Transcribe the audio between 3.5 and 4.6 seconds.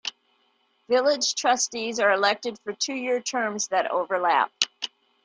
that overlap.